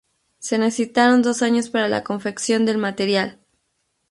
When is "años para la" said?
1.43-2.03